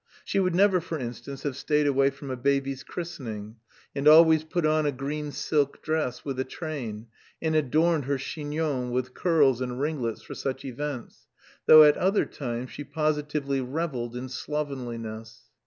She 0.25 0.39
would 0.39 0.55
never, 0.55 0.81
for 0.81 0.97
instance, 0.97 1.43
have 1.43 1.55
stayed 1.55 1.85
away 1.85 2.09
from 2.09 2.31
a 2.31 2.35
baby's 2.35 2.81
christening, 2.83 3.57
and 3.95 4.07
always 4.07 4.43
put 4.43 4.65
on 4.65 4.87
a 4.87 4.91
green 4.91 5.31
silk 5.31 5.83
dress 5.83 6.25
with 6.25 6.39
a 6.39 6.43
train 6.43 7.05
and 7.39 7.55
adorned 7.55 8.05
her 8.05 8.17
chignon 8.17 8.89
with 8.89 9.13
curls 9.13 9.61
and 9.61 9.79
ringlets 9.79 10.23
for 10.23 10.33
such 10.33 10.65
events, 10.65 11.27
though 11.67 11.83
at 11.83 11.97
other 11.97 12.25
times 12.25 12.71
she 12.71 12.83
positively 12.83 13.61
revelled 13.61 14.15
in 14.15 14.27
slovenliness. 14.27 15.43